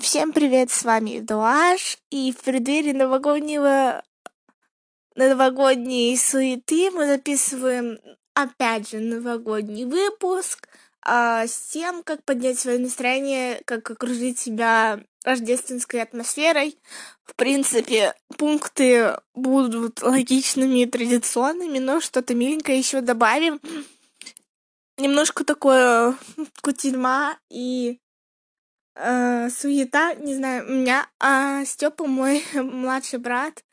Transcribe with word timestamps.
Всем 0.00 0.32
привет, 0.32 0.70
с 0.70 0.84
вами 0.84 1.20
Дуаш, 1.20 1.98
и 2.10 2.32
в 2.32 2.38
преддверии 2.42 2.92
новогоднего 2.92 4.02
новогодней 5.14 6.16
суеты 6.16 6.90
мы 6.90 7.06
записываем 7.06 7.98
опять 8.34 8.88
же 8.88 9.00
новогодний 9.00 9.84
выпуск 9.84 10.66
а, 11.02 11.46
с 11.46 11.68
тем, 11.68 12.02
как 12.02 12.24
поднять 12.24 12.58
свое 12.58 12.78
настроение, 12.78 13.60
как 13.66 13.88
окружить 13.90 14.38
себя 14.38 15.04
рождественской 15.24 16.00
атмосферой. 16.00 16.78
В 17.24 17.36
принципе, 17.36 18.14
пункты 18.38 19.18
будут 19.34 20.02
логичными 20.02 20.80
и 20.80 20.86
традиционными, 20.86 21.78
но 21.78 22.00
что-то 22.00 22.34
миленькое 22.34 22.78
еще 22.78 23.02
добавим. 23.02 23.60
Немножко 24.96 25.44
такое 25.44 26.16
кутерьма 26.62 27.36
и 27.50 27.98
э, 28.94 29.50
суета, 29.50 30.14
не 30.14 30.34
знаю, 30.34 30.66
у 30.66 30.72
меня, 30.72 31.08
а 31.20 31.64
Степа 31.64 32.06
мой 32.06 32.44
младший 32.54 33.18
брат, 33.18 33.64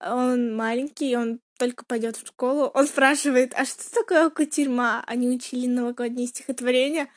он 0.00 0.54
маленький, 0.54 1.16
он 1.16 1.40
только 1.58 1.84
пойдет 1.84 2.16
в 2.16 2.26
школу, 2.26 2.70
он 2.74 2.86
спрашивает, 2.86 3.54
а 3.56 3.64
что 3.64 3.90
такое 3.92 4.30
кутерьма? 4.30 5.04
Они 5.06 5.28
учили 5.28 5.66
новогоднее 5.66 6.26
стихотворение. 6.26 7.08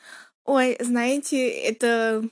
Ой, 0.44 0.76
знаете, 0.80 1.48
это 1.48 2.22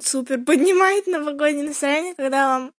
супер 0.00 0.42
поднимает 0.44 1.06
новогоднее 1.06 1.66
настроение, 1.66 2.14
когда 2.14 2.48
вам 2.48 2.72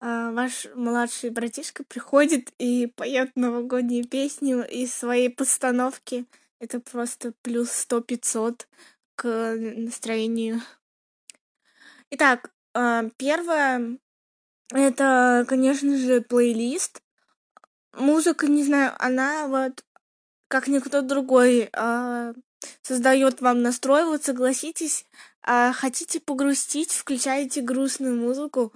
э, 0.00 0.32
ваш 0.32 0.66
младший 0.74 1.30
братишка 1.30 1.84
приходит 1.84 2.52
и 2.58 2.86
поет 2.86 3.32
новогоднюю 3.34 4.06
песню 4.06 4.66
из 4.68 4.94
своей 4.94 5.30
постановки. 5.30 6.26
Это 6.60 6.80
просто 6.80 7.32
плюс 7.42 7.70
сто 7.70 8.00
пятьсот 8.00 8.68
к 9.16 9.56
настроению 9.56 10.60
Итак, 12.16 12.52
а, 12.74 13.10
первое 13.16 13.98
это, 14.72 15.44
конечно 15.48 15.96
же, 15.96 16.20
плейлист. 16.20 17.02
Музыка, 17.92 18.46
не 18.46 18.62
знаю, 18.62 18.94
она 19.00 19.48
вот 19.48 19.84
как 20.46 20.68
никто 20.68 21.02
другой 21.02 21.70
а, 21.72 22.32
создает 22.82 23.40
вам 23.40 23.62
настрой. 23.62 24.04
Вот 24.04 24.22
согласитесь, 24.22 25.06
а, 25.42 25.72
хотите 25.72 26.20
погрустить, 26.20 26.92
включаете 26.92 27.62
грустную 27.62 28.16
музыку. 28.16 28.72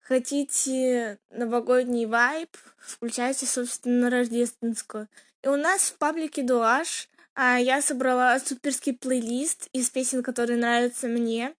Хотите 0.00 1.20
новогодний 1.30 2.06
вайб, 2.06 2.50
включайте, 2.78 3.46
собственно, 3.46 4.10
рождественскую. 4.10 5.06
И 5.44 5.46
у 5.46 5.54
нас 5.54 5.82
в 5.82 5.98
паблике 5.98 6.42
Дуаш 6.42 7.08
я 7.36 7.80
собрала 7.80 8.40
суперский 8.40 8.92
плейлист 8.92 9.68
из 9.72 9.88
песен, 9.88 10.24
которые 10.24 10.58
нравятся 10.58 11.06
мне. 11.06 11.54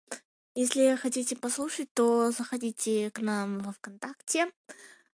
Если 0.57 0.97
хотите 0.97 1.37
послушать, 1.37 1.93
то 1.93 2.31
заходите 2.31 3.11
к 3.11 3.21
нам 3.21 3.59
во 3.59 3.73
ВКонтакте. 3.73 4.51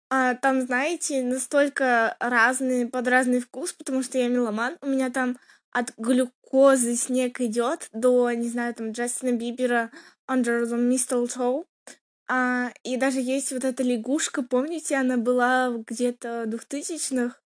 А, 0.10 0.34
там, 0.34 0.62
знаете, 0.62 1.22
настолько 1.22 2.18
разный, 2.20 2.88
под 2.88 3.08
разный 3.08 3.40
вкус, 3.40 3.72
потому 3.72 4.02
что 4.02 4.18
я 4.18 4.30
меломан. 4.30 4.80
У 4.82 4.88
меня 4.88 5.12
там 5.12 5.38
от 5.70 5.94
глюкозы 5.96 6.96
снег 6.96 7.40
идет 7.40 7.88
до, 7.94 8.32
не 8.32 8.50
знаю, 8.50 8.74
там, 8.74 8.94
Джастина 8.94 9.34
Бибера 9.34 9.92
Under 10.28 10.64
the 10.64 10.76
Mistletoe. 10.76 11.66
А, 12.28 12.72
и 12.82 12.98
даже 12.98 13.22
есть 13.22 13.52
вот 13.52 13.64
эта 13.64 13.84
лягушка, 13.84 14.42
помните, 14.42 14.96
она 14.96 15.18
была 15.18 15.70
где-то 15.86 16.46
в 16.48 16.50
2000-х. 16.50 17.40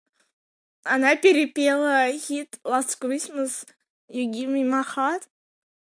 Она 0.84 1.16
перепела 1.16 2.08
хит 2.12 2.60
Last 2.64 3.00
Christmas 3.02 3.66
You 4.12 4.32
Give 4.32 4.54
Me 4.54 4.64
My 4.64 4.86
Heart. 4.86 5.24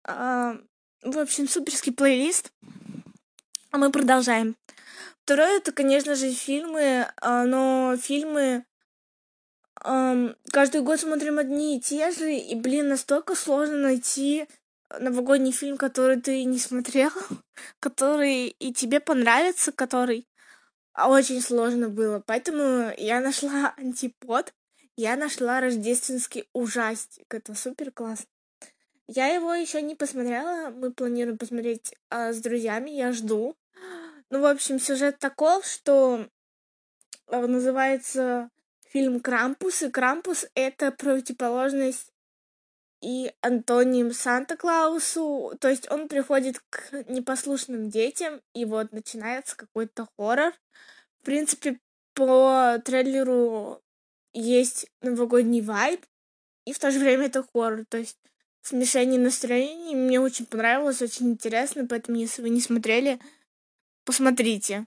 А, 0.05 0.61
в 1.03 1.19
общем, 1.19 1.49
суперский 1.49 1.93
плейлист. 1.93 2.53
А 3.71 3.79
мы 3.79 3.91
продолжаем. 3.91 4.57
Второе, 5.25 5.59
это, 5.59 5.73
конечно 5.73 6.15
же, 6.15 6.31
фильмы, 6.31 7.09
а, 7.21 7.45
но 7.45 7.97
фильмы 7.97 8.65
каждый 10.53 10.81
год 10.81 11.01
смотрим 11.01 11.39
одни 11.39 11.77
и 11.77 11.81
те 11.81 12.11
же, 12.11 12.35
и, 12.35 12.55
блин, 12.55 12.89
настолько 12.89 13.35
сложно 13.35 13.77
найти 13.77 14.49
новогодний 14.99 15.53
фильм, 15.53 15.77
который 15.77 16.21
ты 16.21 16.45
не 16.45 16.59
смотрел, 16.59 17.11
который 17.81 18.49
и 18.49 18.73
тебе 18.73 19.01
понравится, 19.01 19.73
который 19.73 20.27
очень 20.97 21.43
сложно 21.43 21.89
было. 21.89 22.23
Поэтому 22.25 22.93
я 22.97 23.21
нашла 23.21 23.75
антипод, 23.77 24.55
я 24.97 25.17
нашла 25.17 25.61
рождественский 25.61 26.49
ужастик. 26.53 27.27
Это 27.35 27.55
супер 27.55 27.91
классно. 27.91 28.27
Я 29.09 29.29
его 29.29 29.55
еще 29.55 29.83
не 29.83 29.95
посмотрела. 29.95 30.71
Мы 30.71 30.93
планируем 30.93 31.39
посмотреть 31.39 31.95
а, 32.11 32.33
с 32.33 32.41
друзьями. 32.41 32.91
Я 32.91 33.13
жду. 33.13 33.57
Ну, 34.31 34.41
в 34.41 34.47
общем, 34.47 34.81
сюжет 34.81 35.19
таков, 35.19 35.65
что 35.65 36.29
а, 37.29 37.47
называется 37.47 38.51
фильм 38.91 39.21
Крампус, 39.21 39.83
и 39.83 39.91
Крампус 39.91 40.47
это 40.55 40.91
противоположность 40.91 42.13
и 43.03 43.33
антоним 43.41 44.13
Санта-Клаусу, 44.13 45.57
то 45.61 45.69
есть 45.69 45.91
он 45.91 46.09
приходит 46.09 46.61
к 46.71 47.05
непослушным 47.09 47.91
детям, 47.91 48.41
и 48.55 48.65
вот 48.65 48.93
начинается 48.93 49.57
какой-то 49.57 50.09
хоррор. 50.17 50.55
В 51.21 51.25
принципе, 51.25 51.79
по 52.15 52.81
трейлеру 52.85 53.83
есть 54.33 54.91
новогодний 55.03 55.61
вайб, 55.61 56.05
и 56.65 56.73
в 56.73 56.79
то 56.79 56.91
же 56.91 56.99
время 56.99 57.27
это 57.27 57.45
хоррор, 57.53 57.85
то 57.89 57.99
есть 57.99 58.19
смешение 58.67 59.21
настроений. 59.21 59.95
Мне 59.95 60.21
очень 60.21 60.47
понравилось, 60.47 61.03
очень 61.03 61.31
интересно, 61.31 61.87
поэтому, 61.87 62.19
если 62.19 62.43
вы 62.43 62.51
не 62.51 62.61
смотрели, 62.61 63.19
посмотрите. 64.05 64.87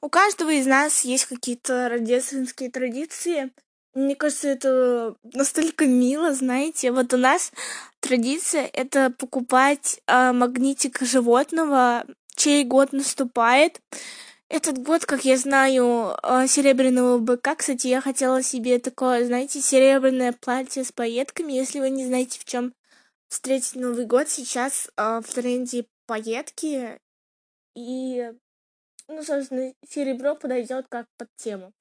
У 0.00 0.08
каждого 0.08 0.50
из 0.50 0.66
нас 0.66 1.04
есть 1.04 1.26
какие-то 1.26 1.88
рождественские 1.88 2.70
традиции. 2.70 3.50
Мне 3.94 4.14
кажется, 4.14 4.48
это 4.48 5.16
настолько 5.34 5.86
мило, 5.86 6.32
знаете. 6.34 6.92
Вот 6.92 7.12
у 7.14 7.16
нас 7.16 7.52
традиция— 8.00 8.70
это 8.72 9.10
покупать 9.10 10.00
э, 10.06 10.32
магнитик 10.32 11.00
животного, 11.00 12.04
чей 12.36 12.62
год 12.64 12.92
наступает. 12.92 13.80
Этот 14.48 14.78
год, 14.78 15.04
как 15.04 15.26
я 15.26 15.36
знаю, 15.36 16.16
а, 16.22 16.46
серебряного 16.46 17.18
быка. 17.18 17.54
Кстати, 17.54 17.86
я 17.88 18.00
хотела 18.00 18.42
себе 18.42 18.78
такое, 18.78 19.26
знаете, 19.26 19.60
серебряное 19.60 20.32
платье 20.32 20.84
с 20.84 20.92
пайетками. 20.92 21.52
Если 21.52 21.80
вы 21.80 21.90
не 21.90 22.06
знаете, 22.06 22.40
в 22.40 22.46
чем 22.46 22.72
встретить 23.28 23.76
Новый 23.76 24.06
год, 24.06 24.30
сейчас 24.30 24.90
э, 24.96 25.20
в 25.20 25.34
тренде 25.34 25.86
пайетки. 26.06 26.98
И, 27.74 28.32
ну, 29.06 29.22
собственно, 29.22 29.74
серебро 29.86 30.34
подойдет 30.34 30.86
как 30.88 31.06
под 31.18 31.28
тему. 31.36 31.74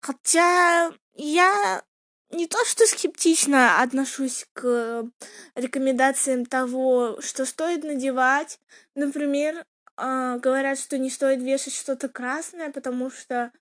Хотя 0.00 0.92
я 1.14 1.84
не 2.30 2.46
то 2.48 2.62
что 2.64 2.84
скептично 2.86 3.80
отношусь 3.80 4.46
к 4.54 5.08
рекомендациям 5.54 6.46
того, 6.46 7.20
что 7.20 7.46
стоит 7.46 7.84
надевать. 7.84 8.58
Например, 8.96 9.64
а, 10.00 10.38
говорят, 10.38 10.78
что 10.78 10.96
не 10.96 11.10
стоит 11.10 11.42
вешать 11.42 11.74
что-то 11.74 12.08
красное, 12.08 12.70
потому 12.70 13.10
что 13.10 13.52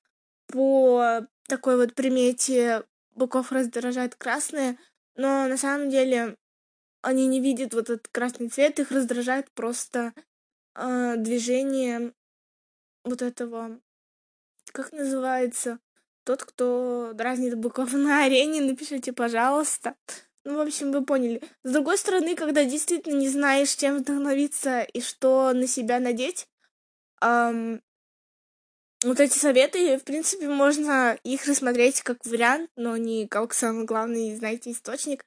по 0.45 1.25
такой 1.47 1.77
вот 1.77 1.95
примете 1.95 2.83
быков 3.15 3.51
раздражает 3.51 4.13
красное, 4.13 4.77
но 5.15 5.47
на 5.47 5.57
самом 5.57 5.89
деле 5.89 6.37
они 7.01 7.25
не 7.25 7.41
видят 7.41 7.73
вот 7.73 7.89
этот 7.89 8.07
красный 8.09 8.49
цвет, 8.49 8.79
их 8.79 8.91
раздражает 8.91 9.49
просто 9.51 10.13
э, 10.75 11.15
движение 11.17 12.13
вот 13.03 13.23
этого, 13.23 13.81
как 14.71 14.91
называется, 14.91 15.79
тот, 16.23 16.43
кто 16.43 17.13
дразнит 17.15 17.57
быков 17.57 17.93
на 17.93 18.25
арене, 18.25 18.61
напишите, 18.61 19.11
пожалуйста. 19.11 19.95
Ну, 20.47 20.55
в 20.55 20.61
общем, 20.61 20.93
вы 20.93 21.03
поняли. 21.03 21.41
С 21.65 21.73
другой 21.73 21.97
стороны, 21.97 22.33
когда 22.33 22.63
действительно 22.63 23.17
не 23.17 23.27
знаешь, 23.27 23.75
чем 23.75 23.97
вдохновиться 23.97 24.79
и 24.79 25.01
что 25.01 25.51
на 25.51 25.67
себя 25.67 25.99
надеть, 25.99 26.47
эм, 27.21 27.81
вот 29.03 29.19
эти 29.19 29.37
советы, 29.37 29.97
в 29.97 30.05
принципе, 30.05 30.47
можно 30.47 31.17
их 31.25 31.45
рассмотреть 31.47 32.01
как 32.01 32.25
вариант, 32.25 32.71
но 32.77 32.95
не 32.95 33.27
как 33.27 33.53
самый 33.53 33.83
главный, 33.83 34.37
знаете, 34.37 34.71
источник. 34.71 35.25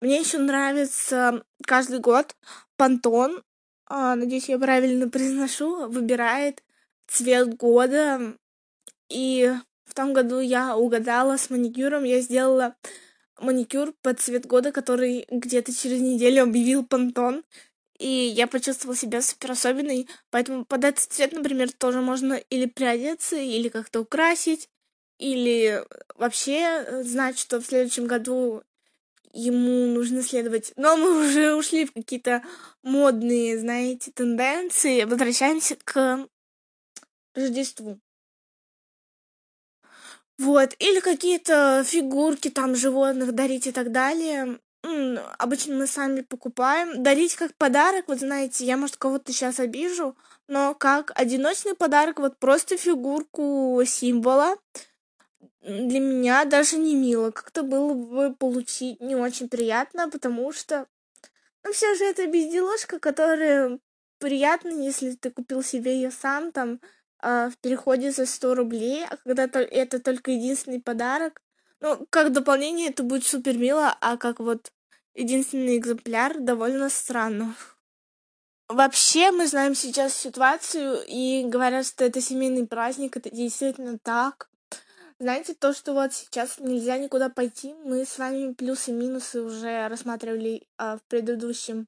Мне 0.00 0.20
еще 0.20 0.38
нравится 0.38 1.44
каждый 1.66 1.98
год 1.98 2.34
Пантон, 2.78 3.44
э, 3.90 4.14
надеюсь, 4.14 4.48
я 4.48 4.58
правильно 4.58 5.06
произношу, 5.10 5.86
выбирает 5.90 6.62
цвет 7.08 7.58
года. 7.58 8.38
И 9.10 9.52
в 9.84 9.92
том 9.92 10.14
году 10.14 10.40
я 10.40 10.78
угадала 10.78 11.36
с 11.36 11.50
маникюром, 11.50 12.04
я 12.04 12.22
сделала 12.22 12.74
маникюр 13.40 13.94
под 14.02 14.20
цвет 14.20 14.46
года, 14.46 14.72
который 14.72 15.26
где-то 15.30 15.74
через 15.74 16.00
неделю 16.00 16.44
объявил 16.44 16.84
Пантон. 16.84 17.44
И 17.98 18.08
я 18.08 18.46
почувствовала 18.46 18.96
себя 18.96 19.22
супер 19.22 19.52
особенной. 19.52 20.08
Поэтому 20.30 20.64
под 20.64 20.84
этот 20.84 21.04
цвет, 21.04 21.32
например, 21.32 21.70
тоже 21.72 22.00
можно 22.00 22.34
или 22.34 22.66
приодеться, 22.66 23.36
или 23.36 23.68
как-то 23.68 24.00
украсить, 24.00 24.68
или 25.18 25.84
вообще 26.16 27.02
знать, 27.04 27.38
что 27.38 27.60
в 27.60 27.66
следующем 27.66 28.06
году 28.06 28.62
ему 29.32 29.86
нужно 29.86 30.22
следовать. 30.22 30.72
Но 30.76 30.96
мы 30.96 31.26
уже 31.26 31.54
ушли 31.54 31.86
в 31.86 31.92
какие-то 31.92 32.42
модные, 32.82 33.58
знаете, 33.58 34.10
тенденции. 34.12 35.04
Возвращаемся 35.04 35.76
к 35.76 36.26
Рождеству. 37.34 38.00
Вот, 40.42 40.74
или 40.80 40.98
какие-то 40.98 41.84
фигурки 41.86 42.50
там 42.50 42.74
животных 42.74 43.32
дарить 43.32 43.68
и 43.68 43.72
так 43.72 43.92
далее. 43.92 44.58
Обычно 45.38 45.76
мы 45.76 45.86
сами 45.86 46.22
покупаем. 46.22 47.04
Дарить 47.04 47.36
как 47.36 47.54
подарок, 47.54 48.06
вот 48.08 48.18
знаете, 48.18 48.64
я, 48.64 48.76
может, 48.76 48.96
кого-то 48.96 49.32
сейчас 49.32 49.60
обижу, 49.60 50.16
но 50.48 50.74
как 50.74 51.12
одиночный 51.14 51.76
подарок, 51.76 52.18
вот 52.18 52.40
просто 52.40 52.76
фигурку 52.76 53.80
символа, 53.86 54.56
для 55.60 56.00
меня 56.00 56.44
даже 56.44 56.76
не 56.76 56.96
мило. 56.96 57.30
Как-то 57.30 57.62
было 57.62 57.94
бы 57.94 58.34
получить 58.34 59.00
не 59.00 59.14
очень 59.14 59.48
приятно, 59.48 60.10
потому 60.10 60.50
что, 60.50 60.88
ну, 61.62 61.72
все 61.72 61.94
же 61.94 62.04
это 62.04 62.26
безделушка, 62.26 62.98
которая 62.98 63.78
приятно, 64.18 64.70
если 64.70 65.12
ты 65.12 65.30
купил 65.30 65.62
себе 65.62 65.94
ее 65.94 66.10
сам, 66.10 66.50
там, 66.50 66.80
э, 67.22 67.50
в 67.50 67.58
переходе 67.58 68.10
за 68.10 68.26
100 68.26 68.54
рублей, 68.54 69.04
а 69.08 69.16
когда 69.16 69.48
то 69.48 69.60
это 69.60 70.00
только 70.00 70.32
единственный 70.32 70.80
подарок, 70.80 71.40
ну, 71.80 72.06
как 72.10 72.32
дополнение 72.32 72.90
это 72.90 73.02
будет 73.02 73.24
супер 73.24 73.56
мило, 73.56 73.96
а 74.00 74.16
как 74.16 74.40
вот 74.40 74.72
единственный 75.14 75.78
экземпляр 75.78 76.38
довольно 76.38 76.88
странно. 76.88 77.54
Вообще, 78.68 79.30
мы 79.32 79.46
знаем 79.46 79.74
сейчас 79.74 80.14
ситуацию 80.14 81.02
и 81.06 81.44
говорят, 81.44 81.86
что 81.86 82.04
это 82.04 82.20
семейный 82.20 82.66
праздник, 82.66 83.16
это 83.16 83.30
действительно 83.30 83.98
так. 83.98 84.48
Знаете, 85.18 85.54
то, 85.54 85.72
что 85.72 85.92
вот 85.92 86.14
сейчас 86.14 86.58
нельзя 86.58 86.98
никуда 86.98 87.28
пойти, 87.28 87.74
мы 87.84 88.04
с 88.04 88.18
вами 88.18 88.54
плюсы 88.54 88.90
и 88.90 88.94
минусы 88.94 89.40
уже 89.40 89.86
рассматривали 89.88 90.66
а, 90.78 90.96
в 90.96 91.02
предыдущем 91.02 91.86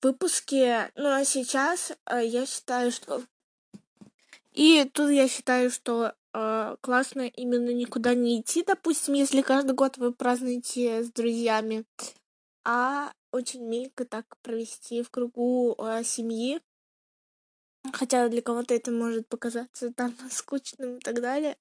выпуске. 0.00 0.90
Ну 0.94 1.08
а 1.08 1.24
сейчас 1.24 1.92
а, 2.04 2.22
я 2.22 2.46
считаю, 2.46 2.92
что... 2.92 3.22
И 4.56 4.88
тут 4.94 5.10
я 5.10 5.28
считаю, 5.28 5.70
что 5.70 6.14
а, 6.32 6.76
классно 6.80 7.28
именно 7.28 7.74
никуда 7.74 8.14
не 8.14 8.40
идти, 8.40 8.64
допустим, 8.64 9.12
если 9.12 9.42
каждый 9.42 9.74
год 9.74 9.98
вы 9.98 10.12
празднуете 10.12 11.04
с 11.04 11.12
друзьями, 11.12 11.84
а 12.64 13.12
очень 13.32 13.62
миленько 13.62 14.06
так 14.06 14.24
провести 14.40 15.02
в 15.02 15.10
кругу 15.10 15.74
а, 15.78 16.02
семьи. 16.02 16.62
Хотя 17.92 18.28
для 18.30 18.40
кого-то 18.40 18.72
это 18.74 18.90
может 18.90 19.28
показаться 19.28 19.92
там 19.92 20.16
скучным 20.30 20.96
и 20.96 21.00
так 21.00 21.20
далее. 21.20 21.58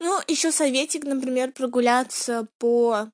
Ну, 0.00 0.20
еще 0.26 0.50
советик, 0.50 1.04
например, 1.04 1.52
прогуляться 1.52 2.48
по 2.58 3.12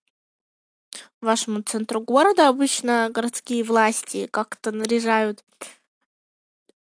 вашему 1.21 1.61
центру 1.61 2.01
города. 2.01 2.49
Обычно 2.49 3.11
городские 3.13 3.65
власти 3.65 4.29
как-то 4.29 4.73
наряжают 4.73 5.45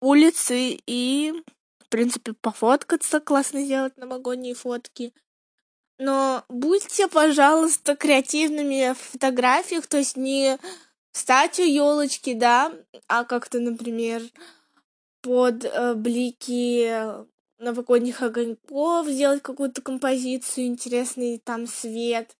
улицы 0.00 0.79
и, 0.87 1.32
в 1.79 1.88
принципе, 1.88 2.32
пофоткаться, 2.32 3.20
классно 3.20 3.62
сделать 3.62 3.97
новогодние 3.97 4.55
фотки. 4.55 5.12
Но 5.99 6.44
будьте, 6.49 7.08
пожалуйста, 7.08 7.94
креативными 7.94 8.94
в 8.94 8.99
фотографиях, 8.99 9.87
то 9.87 9.99
есть 9.99 10.17
не 10.17 10.58
статью 11.12 11.67
елочки, 11.67 12.32
да, 12.32 12.73
а 13.06 13.25
как-то, 13.25 13.61
например, 13.61 14.23
под 15.20 15.64
э, 15.64 15.94
блики 15.94 16.91
новогодних 17.58 18.23
огоньков, 18.23 19.06
сделать 19.08 19.43
какую-то 19.43 19.82
композицию, 19.82 20.67
интересный 20.67 21.38
там 21.38 21.67
свет, 21.67 22.35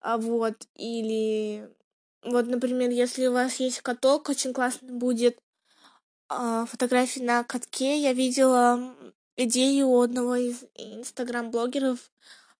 а 0.00 0.18
вот, 0.18 0.66
или 0.74 1.68
вот, 2.24 2.46
например, 2.46 2.90
если 2.90 3.26
у 3.26 3.32
вас 3.32 3.56
есть 3.60 3.80
каток, 3.80 4.28
очень 4.28 4.52
классно 4.52 4.92
будет 4.92 5.38
фотографии 6.28 7.20
на 7.20 7.44
катке. 7.44 7.98
Я 8.00 8.12
видела 8.12 8.94
идею 9.36 9.88
у 9.88 10.00
одного 10.02 10.36
из 10.36 10.64
инстаграм-блогеров, 10.74 11.98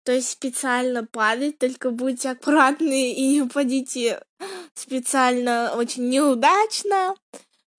то 0.04 0.12
есть 0.12 0.30
специально 0.30 1.04
падать, 1.04 1.58
только 1.58 1.90
будьте 1.90 2.30
аккуратны 2.30 3.12
и 3.14 3.26
не 3.28 3.42
упадите 3.42 4.22
специально 4.74 5.74
очень 5.76 6.08
неудачно 6.08 7.14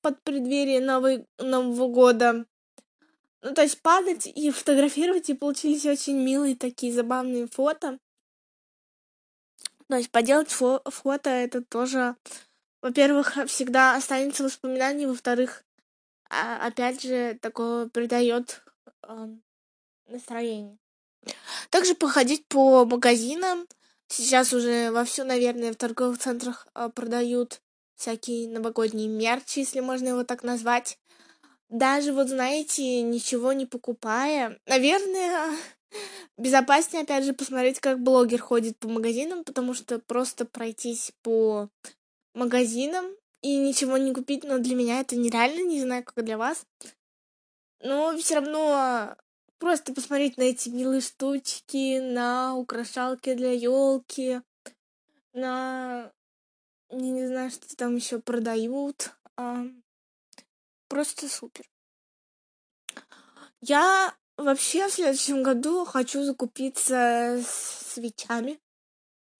под 0.02 0.22
преддверие 0.24 0.82
Новый, 0.82 1.26
Нового 1.38 1.88
года. 1.88 2.46
Ну, 3.42 3.54
то 3.54 3.62
есть 3.62 3.82
падать 3.82 4.28
и 4.28 4.52
фотографировать, 4.52 5.30
и 5.30 5.34
получились 5.34 5.86
очень 5.86 6.18
милые 6.18 6.58
такие 6.58 6.92
забавные 6.94 7.48
фото. 7.48 7.98
То 9.88 9.96
есть 9.96 10.12
поделать 10.12 10.52
фо 10.52 10.82
фото 10.86 11.30
это 11.30 11.64
тоже, 11.64 12.16
во-первых, 12.82 13.38
всегда 13.48 13.96
останется 13.96 14.44
воспоминание, 14.44 15.08
во-вторых, 15.08 15.64
а, 16.30 16.68
опять 16.68 17.02
же, 17.02 17.38
такое 17.42 17.88
придает 17.88 18.64
э, 19.08 19.28
настроение. 20.08 20.78
Также 21.70 21.96
походить 21.96 22.46
по 22.48 22.86
магазинам. 22.86 23.68
Сейчас 24.08 24.54
уже 24.54 24.92
вовсю, 24.92 25.24
наверное, 25.24 25.74
в 25.74 25.76
торговых 25.76 26.20
центрах 26.20 26.68
э, 26.76 26.90
продают 26.90 27.62
всякие 27.96 28.48
новогодние 28.50 29.08
мерчи, 29.08 29.60
если 29.60 29.82
можно 29.82 30.10
его 30.10 30.24
так 30.24 30.44
назвать 30.44 30.98
даже 31.70 32.14
вот, 32.14 32.30
знаете, 32.30 33.02
ничего 33.02 33.54
не 33.54 33.66
покупая, 33.66 34.60
наверное, 34.66 35.56
безопаснее, 36.38 37.04
опять 37.04 37.24
же, 37.24 37.34
посмотреть, 37.34 37.80
как 37.80 38.02
блогер 38.02 38.42
ходит 38.42 38.78
по 38.78 38.90
магазинам, 38.90 39.44
потому 39.44 39.74
что 39.74 40.00
просто 40.00 40.46
пройтись 40.46 41.12
по 41.22 41.70
магазинам 42.34 43.06
и 43.42 43.58
ничего 43.58 43.98
не 43.98 44.14
купить, 44.14 44.44
но 44.44 44.60
для 44.60 44.76
меня 44.76 45.00
это 45.00 45.16
нереально, 45.16 45.68
не 45.68 45.82
знаю, 45.82 46.04
как 46.04 46.24
для 46.24 46.38
вас. 46.38 46.66
Но 47.82 48.16
все 48.18 48.36
равно 48.36 49.16
просто 49.58 49.94
посмотреть 49.94 50.38
на 50.38 50.44
эти 50.44 50.70
милые 50.70 51.02
штучки, 51.02 52.00
на 52.00 52.56
украшалки 52.56 53.34
для 53.34 53.52
елки, 53.52 54.42
на 55.34 56.12
не, 56.92 57.12
не 57.12 57.28
знаю, 57.28 57.52
что 57.52 57.76
там 57.76 57.96
еще 57.96 58.20
продают. 58.20 59.12
А, 59.38 59.66
просто 60.88 61.30
супер. 61.30 61.70
Я 63.62 64.16
вообще 64.38 64.88
в 64.88 64.94
следующем 64.94 65.44
году 65.44 65.86
хочу 65.86 66.24
закупиться 66.24 67.42
свечами. 67.46 68.60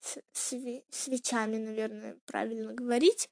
С 0.00 0.18
сви 0.32 0.84
свечами, 0.90 1.58
наверное, 1.58 2.18
правильно 2.24 2.72
говорить. 2.72 3.28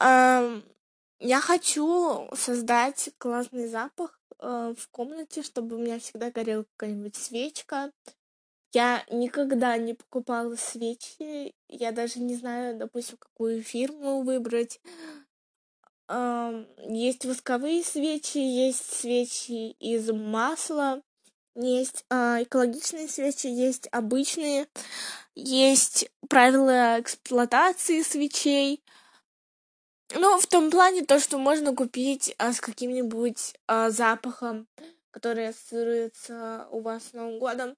Я 0.00 1.40
хочу 1.40 2.28
создать 2.34 3.10
классный 3.18 3.68
запах 3.68 4.18
э, 4.40 4.74
в 4.76 4.88
комнате, 4.88 5.42
чтобы 5.42 5.76
у 5.76 5.78
меня 5.78 6.00
всегда 6.00 6.32
горела 6.32 6.64
какая-нибудь 6.76 7.14
свечка. 7.14 7.92
Я 8.72 9.04
никогда 9.08 9.76
не 9.76 9.94
покупала 9.94 10.56
свечи. 10.56 11.54
Я 11.68 11.92
даже 11.92 12.18
не 12.18 12.34
знаю, 12.34 12.76
допустим, 12.76 13.18
какую 13.18 13.62
фирму 13.62 14.22
выбрать 14.22 14.80
есть 16.88 17.24
восковые 17.24 17.82
свечи, 17.82 18.38
есть 18.38 19.00
свечи 19.00 19.70
из 19.78 20.10
масла, 20.10 21.00
есть 21.54 22.04
э, 22.10 22.42
экологичные 22.42 23.08
свечи, 23.08 23.46
есть 23.46 23.88
обычные, 23.92 24.68
есть 25.34 26.10
правила 26.28 27.00
эксплуатации 27.00 28.02
свечей. 28.02 28.82
Ну, 30.14 30.38
в 30.38 30.46
том 30.46 30.70
плане 30.70 31.04
то, 31.04 31.18
что 31.18 31.38
можно 31.38 31.74
купить 31.74 32.34
а, 32.38 32.52
с 32.52 32.60
каким-нибудь 32.60 33.54
а, 33.66 33.90
запахом, 33.90 34.68
который 35.10 35.48
ассоциируется 35.48 36.68
у 36.70 36.80
вас 36.80 37.04
с 37.08 37.12
Новым 37.14 37.38
годом. 37.38 37.76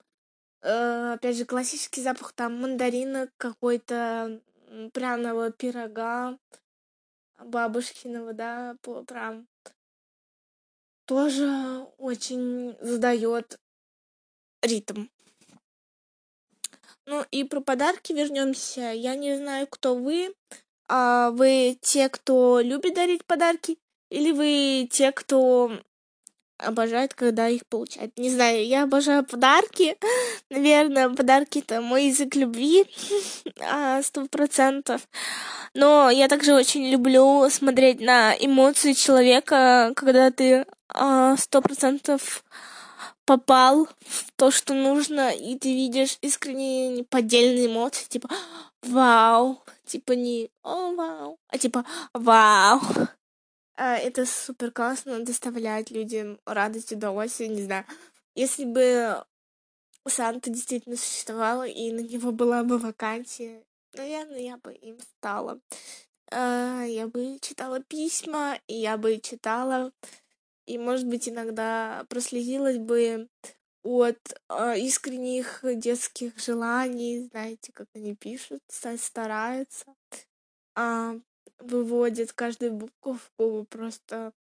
А, 0.62 1.14
опять 1.14 1.36
же, 1.36 1.44
классический 1.44 2.02
запах 2.02 2.32
там 2.32 2.60
мандарина, 2.60 3.28
какой-то 3.36 4.40
пряного 4.92 5.52
пирога, 5.52 6.36
бабушкиного, 7.38 8.32
да, 8.32 8.76
по 8.82 9.00
утрам, 9.00 9.46
тоже 11.06 11.86
очень 11.98 12.76
задает 12.80 13.60
ритм. 14.62 15.06
Ну 17.06 17.24
и 17.30 17.44
про 17.44 17.60
подарки 17.60 18.12
вернемся. 18.12 18.92
Я 18.92 19.14
не 19.14 19.36
знаю, 19.36 19.66
кто 19.66 19.94
вы. 19.94 20.34
А 20.88 21.30
вы 21.30 21.78
те, 21.80 22.08
кто 22.08 22.60
любит 22.60 22.94
дарить 22.94 23.24
подарки, 23.24 23.78
или 24.10 24.32
вы 24.32 24.88
те, 24.90 25.12
кто 25.12 25.72
обожает, 26.58 27.14
когда 27.14 27.48
их 27.48 27.66
получает. 27.66 28.16
Не 28.18 28.30
знаю, 28.30 28.66
я 28.66 28.84
обожаю 28.84 29.24
подарки. 29.24 29.96
Наверное, 30.50 31.08
подарки 31.10 31.58
это 31.58 31.80
мой 31.80 32.06
язык 32.06 32.36
любви. 32.36 32.84
А, 33.60 34.02
сто 34.02 34.26
процентов. 34.26 35.08
Но 35.74 36.10
я 36.10 36.28
также 36.28 36.54
очень 36.54 36.90
люблю 36.90 37.48
смотреть 37.50 38.00
на 38.00 38.34
эмоции 38.38 38.92
человека, 38.92 39.92
когда 39.96 40.30
ты 40.30 40.66
а, 40.88 41.36
сто 41.36 41.62
процентов 41.62 42.44
попал 43.24 43.88
в 44.00 44.32
то, 44.36 44.50
что 44.50 44.74
нужно, 44.74 45.30
и 45.30 45.58
ты 45.58 45.72
видишь 45.72 46.18
искренние 46.20 46.88
неподдельные 46.88 47.66
эмоции, 47.66 48.06
типа 48.08 48.28
«Вау!» 48.82 49.62
Типа 49.86 50.12
не 50.12 50.50
«О, 50.62 50.94
вау!», 50.94 51.38
а 51.48 51.58
типа 51.58 51.84
«Вау!». 52.14 52.80
А, 53.76 53.96
это 53.96 54.24
супер 54.24 54.70
классно, 54.70 55.24
доставляет 55.24 55.90
людям 55.90 56.38
радость, 56.46 56.92
удовольствие, 56.92 57.48
не 57.48 57.62
знаю. 57.62 57.84
Если 58.34 58.64
бы 58.64 59.24
Санта 60.06 60.50
действительно 60.50 60.96
существовал, 60.96 61.64
и 61.64 61.90
на 61.90 62.00
него 62.00 62.30
была 62.30 62.62
бы 62.62 62.78
вакансия, 62.78 63.64
наверное, 63.94 64.40
я 64.40 64.56
бы 64.58 64.72
им 64.74 64.98
стала. 65.00 65.60
А, 66.30 66.84
я 66.84 67.06
бы 67.06 67.38
читала 67.40 67.80
письма, 67.80 68.58
и 68.66 68.74
я 68.74 68.96
бы 68.96 69.18
читала, 69.20 69.92
и, 70.66 70.78
может 70.78 71.06
быть, 71.06 71.28
иногда 71.28 72.04
прослезилась 72.08 72.78
бы 72.78 73.28
от 73.82 74.18
э, 74.48 74.78
искренних 74.78 75.60
детских 75.62 76.38
желаний, 76.38 77.28
знаете, 77.30 77.70
как 77.72 77.86
они 77.94 78.14
пишут, 78.14 78.62
стараются, 78.68 79.94
э, 80.76 81.20
выводят 81.58 82.32
каждую 82.32 82.72
буковку 82.72 83.66
просто 83.68 84.32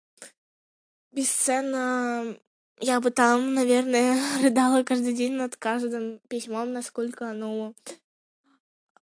бесценно. 1.13 2.37
Я 2.81 3.01
бы 3.01 3.11
там, 3.11 3.55
наверное, 3.55 4.19
рыдала 4.43 4.83
каждый 4.83 5.15
день 5.15 5.35
над 5.35 5.57
каждым 5.57 6.21
письмом, 6.29 6.73
насколько 6.73 7.29
оно 7.29 7.75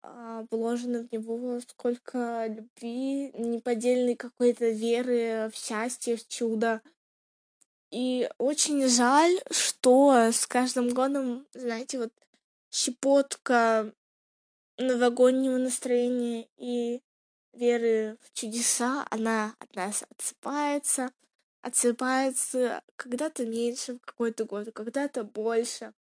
а, 0.02 0.46
вложено 0.50 1.04
в 1.04 1.12
него, 1.12 1.60
сколько 1.62 2.48
любви, 2.48 3.32
неподдельной 3.34 4.16
какой-то 4.16 4.70
веры 4.70 5.50
в 5.54 5.56
счастье, 5.56 6.18
в 6.18 6.28
чудо. 6.28 6.82
И 7.92 8.30
очень 8.38 8.88
жаль, 8.88 9.38
что 9.52 10.14
с 10.32 10.48
каждым 10.48 10.90
годом, 10.90 11.46
знаете, 11.54 12.00
вот 12.00 12.14
щепотка 12.72 13.94
новогоднего 14.78 15.58
настроения 15.58 16.48
и 16.58 17.02
веры 17.52 18.18
в 18.22 18.32
чудеса, 18.34 19.06
она 19.10 19.56
от 19.60 19.76
нас 19.76 20.06
отсыпается, 20.10 21.12
отсыпается 21.62 22.82
когда-то 22.96 23.46
меньше 23.46 23.96
в 23.96 24.00
какой-то 24.00 24.46
год, 24.46 24.72
когда-то 24.74 25.26
больше. 25.26 25.94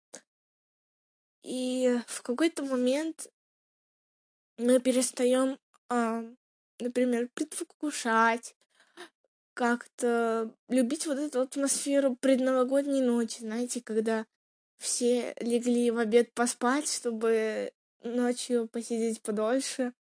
И 1.43 1.99
в 2.07 2.21
какой-то 2.21 2.63
момент 2.63 3.27
мы 4.57 4.79
перестаем, 4.79 5.59
а, 5.89 6.23
например, 6.79 7.29
предвкушать, 7.33 8.55
как-то 9.61 10.51
любить 10.69 11.05
вот 11.05 11.19
эту 11.19 11.41
атмосферу 11.41 12.15
предновогодней 12.15 13.01
ночи, 13.01 13.41
знаете, 13.41 13.79
когда 13.79 14.25
все 14.79 15.35
легли 15.39 15.91
в 15.91 15.99
обед 15.99 16.33
поспать, 16.33 16.91
чтобы 16.91 17.71
ночью 18.01 18.67
посидеть 18.67 19.21
подольше. 19.21 19.93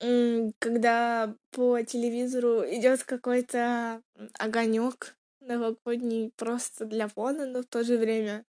Когда 0.00 1.36
по 1.52 1.80
телевизору 1.82 2.64
идет 2.68 3.04
какой-то 3.04 4.02
огонек 4.40 5.16
новогодний 5.38 6.32
просто 6.34 6.84
для 6.84 7.06
фона, 7.06 7.46
но 7.46 7.62
в 7.62 7.66
то 7.66 7.84
же 7.84 7.96
время 7.96 8.44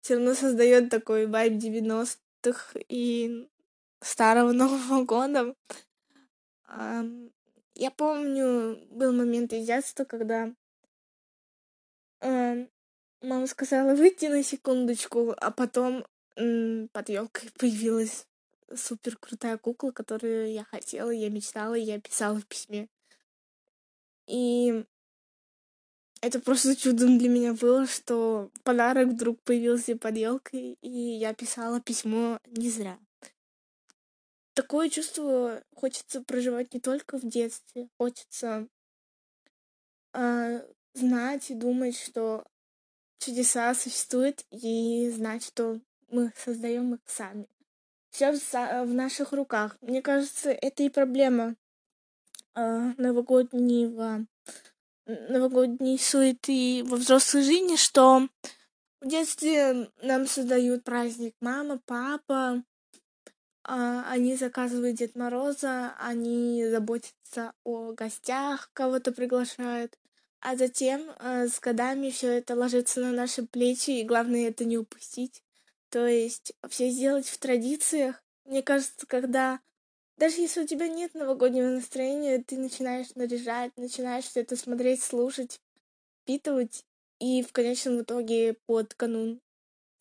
все 0.00 0.14
равно 0.14 0.32
создает 0.32 0.88
такой 0.88 1.26
вайб 1.26 1.62
90-х 1.62 2.80
и 2.88 3.46
старого 4.00 4.52
Нового 4.52 5.04
года. 5.04 5.54
Я 7.74 7.90
помню, 7.90 8.76
был 8.90 9.12
момент 9.12 9.52
из 9.52 9.66
детства, 9.66 10.04
когда 10.04 10.54
э, 12.20 12.66
мама 13.22 13.46
сказала 13.46 13.94
выйти 13.94 14.26
на 14.26 14.42
секундочку, 14.42 15.34
а 15.38 15.50
потом 15.50 16.04
э, 16.36 16.86
под 16.92 17.08
елкой 17.08 17.50
появилась 17.58 18.26
супер 18.74 19.16
крутая 19.16 19.56
кукла, 19.56 19.90
которую 19.90 20.52
я 20.52 20.64
хотела, 20.64 21.10
я 21.10 21.30
мечтала, 21.30 21.74
я 21.74 22.00
писала 22.00 22.38
в 22.38 22.46
письме. 22.46 22.88
И 24.26 24.84
это 26.20 26.40
просто 26.40 26.76
чудом 26.76 27.18
для 27.18 27.28
меня 27.28 27.54
было, 27.54 27.86
что 27.86 28.50
подарок 28.64 29.08
вдруг 29.08 29.42
появился 29.42 29.96
под 29.96 30.16
елкой, 30.16 30.78
и 30.82 30.88
я 30.88 31.32
писала 31.34 31.80
письмо 31.80 32.38
не 32.46 32.70
зря 32.70 32.98
такое 34.54 34.88
чувство 34.88 35.62
хочется 35.74 36.22
проживать 36.22 36.72
не 36.74 36.80
только 36.80 37.18
в 37.18 37.28
детстве, 37.28 37.88
хочется 37.98 38.68
э, 40.12 40.66
знать 40.94 41.50
и 41.50 41.54
думать, 41.54 41.98
что 41.98 42.44
чудеса 43.18 43.74
существуют, 43.74 44.44
и 44.50 45.10
знать, 45.10 45.44
что 45.44 45.80
мы 46.08 46.32
создаем 46.36 46.94
их 46.94 47.00
сами. 47.06 47.46
Все 48.10 48.32
в, 48.32 48.52
в 48.52 48.94
наших 48.94 49.32
руках. 49.32 49.78
Мне 49.80 50.02
кажется, 50.02 50.50
это 50.50 50.82
и 50.82 50.88
проблема 50.90 51.54
э, 52.54 52.92
новогоднего 52.98 54.26
новогодней 55.06 55.98
суеты 55.98 56.84
во 56.84 56.96
взрослой 56.96 57.42
жизни, 57.42 57.76
что 57.76 58.28
в 59.00 59.08
детстве 59.08 59.90
нам 60.02 60.26
создают 60.26 60.84
праздник 60.84 61.34
мама, 61.40 61.80
папа, 61.86 62.62
они 63.64 64.36
заказывают 64.36 64.96
Дед 64.96 65.14
Мороза, 65.16 65.94
они 65.98 66.66
заботятся 66.68 67.52
о 67.64 67.92
гостях, 67.92 68.70
кого-то 68.72 69.12
приглашают. 69.12 69.98
А 70.40 70.56
затем 70.56 71.08
э, 71.20 71.46
с 71.46 71.60
годами 71.60 72.10
все 72.10 72.38
это 72.38 72.56
ложится 72.56 73.00
на 73.00 73.12
наши 73.12 73.44
плечи, 73.44 73.90
и 73.90 74.04
главное 74.04 74.48
это 74.48 74.64
не 74.64 74.76
упустить. 74.76 75.42
То 75.88 76.06
есть 76.06 76.52
все 76.68 76.90
сделать 76.90 77.28
в 77.28 77.38
традициях. 77.38 78.24
Мне 78.44 78.62
кажется, 78.62 79.06
когда 79.06 79.60
даже 80.16 80.40
если 80.40 80.62
у 80.62 80.66
тебя 80.66 80.88
нет 80.88 81.14
новогоднего 81.14 81.68
настроения, 81.68 82.42
ты 82.42 82.58
начинаешь 82.58 83.14
наряжать, 83.14 83.76
начинаешь 83.76 84.24
все 84.24 84.40
это 84.40 84.56
смотреть, 84.56 85.02
слушать, 85.02 85.60
впитывать, 86.22 86.84
и 87.18 87.42
в 87.42 87.52
конечном 87.52 88.02
итоге 88.02 88.56
под 88.66 88.94
канун 88.94 89.40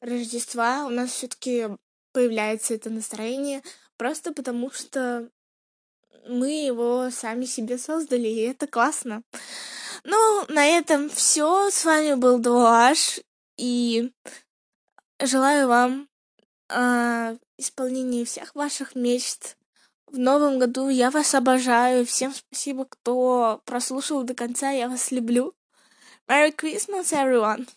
Рождества 0.01 0.85
у 0.87 0.89
нас 0.89 1.11
все-таки 1.11 1.67
появляется 2.11 2.73
это 2.73 2.89
настроение, 2.89 3.61
просто 3.97 4.33
потому 4.33 4.71
что 4.71 5.29
мы 6.27 6.65
его 6.65 7.09
сами 7.11 7.45
себе 7.45 7.77
создали, 7.77 8.27
и 8.27 8.41
это 8.41 8.67
классно. 8.67 9.23
Ну, 10.03 10.45
на 10.47 10.65
этом 10.65 11.09
все. 11.09 11.69
С 11.69 11.85
вами 11.85 12.15
был 12.15 12.39
Дуаш, 12.39 13.19
и 13.57 14.11
желаю 15.21 15.67
вам 15.67 16.09
э, 16.69 17.37
исполнения 17.57 18.25
всех 18.25 18.55
ваших 18.55 18.95
мечт. 18.95 19.57
В 20.07 20.17
новом 20.17 20.59
году 20.59 20.89
я 20.89 21.09
вас 21.11 21.35
обожаю. 21.35 22.05
Всем 22.05 22.33
спасибо, 22.33 22.85
кто 22.85 23.61
прослушал 23.65 24.23
до 24.23 24.33
конца. 24.33 24.71
Я 24.71 24.89
вас 24.89 25.11
люблю. 25.11 25.53
Merry 26.27 26.55
Christmas, 26.55 27.11
everyone! 27.11 27.67